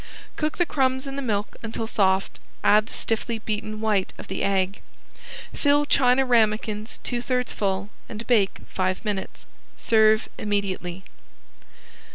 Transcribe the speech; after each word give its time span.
Cook 0.35 0.57
the 0.57 0.65
crumbs 0.65 1.05
in 1.05 1.15
the 1.15 1.21
milk 1.21 1.57
until 1.61 1.85
soft, 1.85 2.39
add 2.63 2.87
the 2.87 2.93
stiffly 2.95 3.37
beaten 3.37 3.81
white 3.81 4.13
of 4.17 4.29
the 4.29 4.41
egg. 4.43 4.81
Fill 5.53 5.85
china 5.85 6.25
ramekins 6.25 6.99
two 7.03 7.21
thirds 7.21 7.51
full 7.53 7.91
and 8.09 8.25
bake 8.25 8.61
five 8.67 9.05
minutes. 9.05 9.45
Serve 9.77 10.27
immediately. 10.39 11.03